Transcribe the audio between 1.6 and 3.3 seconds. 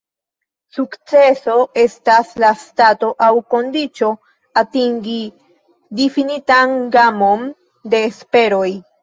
estas la stato aŭ